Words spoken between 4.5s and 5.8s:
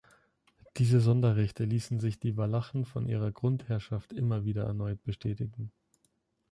erneut bestätigen.